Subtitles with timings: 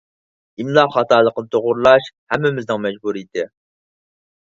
[0.61, 3.45] ئىملا خاتالىقىنى توغرىلاش ھەممىمىزنىڭ مەجبۇرىيىتى.